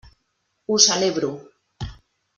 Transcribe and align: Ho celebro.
Ho 0.69 0.79
celebro. 0.85 1.31